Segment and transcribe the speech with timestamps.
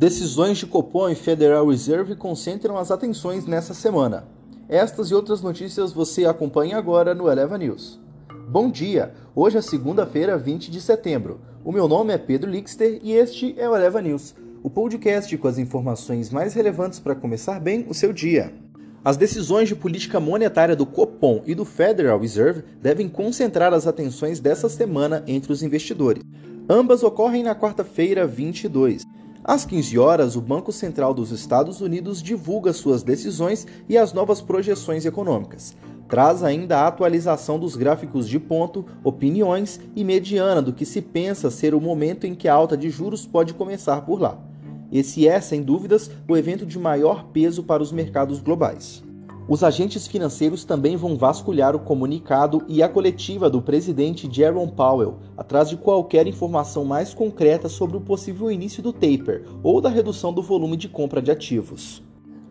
[0.00, 4.26] Decisões de Copom e Federal Reserve concentram as atenções nessa semana.
[4.66, 8.00] Estas e outras notícias você acompanha agora no Eleva News.
[8.48, 9.12] Bom dia!
[9.36, 11.42] Hoje é segunda-feira, 20 de setembro.
[11.62, 15.46] O meu nome é Pedro Lixter e este é o Eleva News, o podcast com
[15.46, 18.54] as informações mais relevantes para começar bem o seu dia.
[19.04, 24.40] As decisões de política monetária do Copom e do Federal Reserve devem concentrar as atenções
[24.40, 26.22] dessa semana entre os investidores.
[26.70, 29.02] Ambas ocorrem na quarta-feira, 22.
[29.42, 34.42] Às 15 horas, o Banco Central dos Estados Unidos divulga suas decisões e as novas
[34.42, 35.74] projeções econômicas.
[36.08, 41.50] Traz ainda a atualização dos gráficos de ponto, opiniões e mediana do que se pensa
[41.50, 44.38] ser o momento em que a alta de juros pode começar por lá.
[44.92, 49.02] Esse é, sem dúvidas, o evento de maior peso para os mercados globais.
[49.50, 55.18] Os agentes financeiros também vão vasculhar o comunicado e a coletiva do presidente Jerome Powell,
[55.36, 60.32] atrás de qualquer informação mais concreta sobre o possível início do taper ou da redução
[60.32, 62.00] do volume de compra de ativos.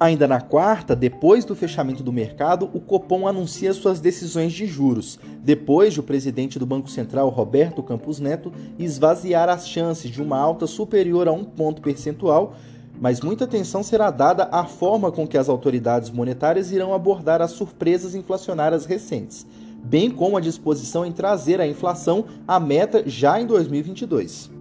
[0.00, 5.20] Ainda na quarta, depois do fechamento do mercado, o Copom anuncia suas decisões de juros,
[5.40, 10.36] depois de o presidente do Banco Central, Roberto Campos Neto, esvaziar as chances de uma
[10.36, 12.56] alta superior a um ponto percentual
[13.00, 17.52] mas muita atenção será dada à forma com que as autoridades monetárias irão abordar as
[17.52, 19.46] surpresas inflacionárias recentes,
[19.82, 24.58] bem como a disposição em trazer a inflação à meta já em 2022.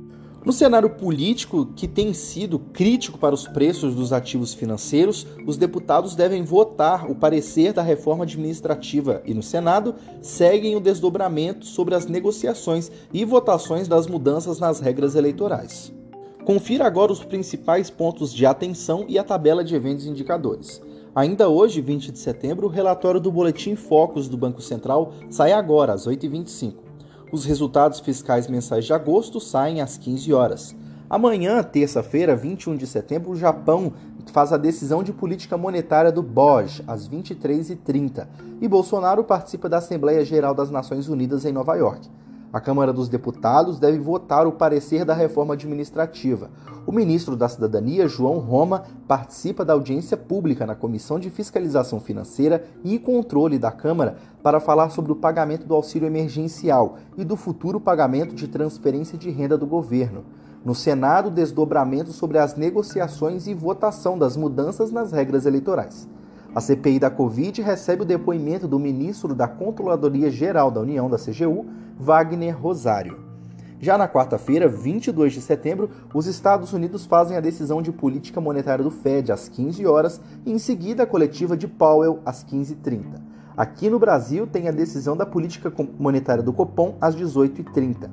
[0.47, 6.15] No cenário político, que tem sido crítico para os preços dos ativos financeiros, os deputados
[6.15, 12.05] devem votar o parecer da reforma administrativa e, no Senado, seguem o desdobramento sobre as
[12.05, 15.91] negociações e votações das mudanças nas regras eleitorais.
[16.47, 20.81] Confira agora os principais pontos de atenção e a tabela de eventos e indicadores.
[21.13, 25.91] Ainda hoje, 20 de setembro, o relatório do Boletim Focus do Banco Central sai agora,
[25.91, 26.75] às 8h25.
[27.33, 30.73] Os resultados fiscais mensais de agosto saem às 15 horas.
[31.09, 33.91] Amanhã, terça-feira, 21 de setembro, o Japão
[34.31, 38.25] faz a decisão de política monetária do BOJ, às 23h30,
[38.61, 42.09] e Bolsonaro participa da Assembleia Geral das Nações Unidas em Nova York.
[42.51, 46.49] A Câmara dos Deputados deve votar o parecer da reforma administrativa.
[46.85, 52.63] O ministro da Cidadania, João Roma, participa da audiência pública na Comissão de Fiscalização Financeira
[52.85, 57.81] e Controle da Câmara para falar sobre o pagamento do auxílio emergencial e do futuro
[57.81, 60.23] pagamento de transferência de renda do governo.
[60.63, 66.07] No Senado, desdobramento sobre as negociações e votação das mudanças nas regras eleitorais.
[66.57, 71.15] A CPI da Covid recebe o depoimento do ministro da Controladoria Geral da União, da
[71.15, 71.67] CGU,
[71.99, 73.19] Wagner Rosário.
[73.79, 78.83] Já na quarta-feira, 22 de setembro, os Estados Unidos fazem a decisão de política monetária
[78.83, 83.21] do Fed às 15 horas e em seguida a coletiva de Powell às 15h30.
[83.55, 88.09] Aqui no Brasil tem a decisão da política monetária do Copom às 18h30.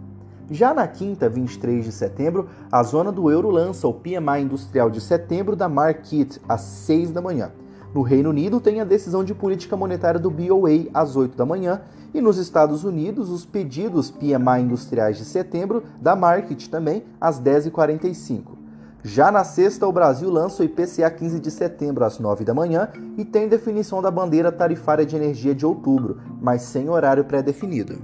[0.50, 5.00] Já na quinta, 23 de setembro, a zona do euro lança o PMI industrial de
[5.00, 7.50] setembro da Market às 6 da manhã.
[7.94, 11.81] No Reino Unido, tem a decisão de política monetária do BOA às 8 da manhã,
[12.12, 18.65] e nos Estados Unidos, os pedidos PMI industriais de setembro da Market também às 10h45.
[19.04, 22.88] Já na sexta, o Brasil lança o IPCA 15 de setembro às 9 da manhã
[23.16, 27.99] e tem definição da bandeira tarifária de energia de outubro, mas sem horário pré-definido.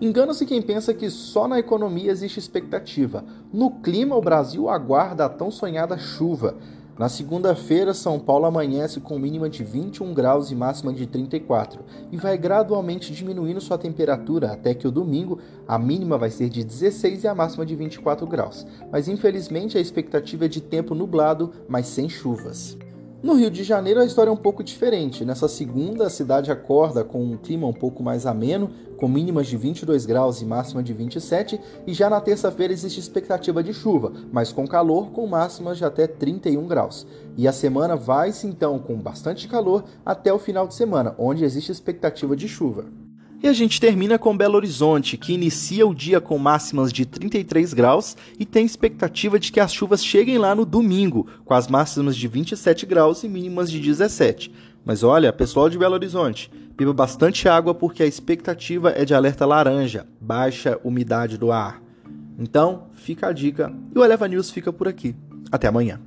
[0.00, 3.22] Engana-se quem pensa que só na economia existe expectativa.
[3.52, 6.56] No clima, o Brasil aguarda a tão sonhada chuva.
[7.00, 12.18] Na segunda-feira, São Paulo amanhece com mínima de 21 graus e máxima de 34 e
[12.18, 17.24] vai gradualmente diminuindo sua temperatura até que o domingo a mínima vai ser de 16
[17.24, 18.66] e a máxima de 24 graus.
[18.92, 22.76] Mas infelizmente a expectativa é de tempo nublado, mas sem chuvas.
[23.22, 25.26] No Rio de Janeiro a história é um pouco diferente.
[25.26, 29.58] Nessa segunda, a cidade acorda com um clima um pouco mais ameno, com mínimas de
[29.58, 34.52] 22 graus e máxima de 27, e já na terça-feira existe expectativa de chuva, mas
[34.52, 37.06] com calor, com máximas de até 31 graus.
[37.36, 41.70] E a semana vai-se então com bastante calor até o final de semana, onde existe
[41.70, 42.86] expectativa de chuva.
[43.42, 47.72] E a gente termina com Belo Horizonte, que inicia o dia com máximas de 33
[47.72, 52.14] graus e tem expectativa de que as chuvas cheguem lá no domingo, com as máximas
[52.16, 54.52] de 27 graus e mínimas de 17.
[54.84, 59.46] Mas olha, pessoal de Belo Horizonte, beba bastante água porque a expectativa é de alerta
[59.46, 61.80] laranja, baixa umidade do ar.
[62.38, 65.14] Então, fica a dica e o Eleva News fica por aqui.
[65.50, 65.98] Até amanhã.